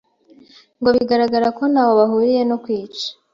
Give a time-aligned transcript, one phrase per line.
[0.79, 3.07] ngo bigaragara ko ntaho bahuriye no kwica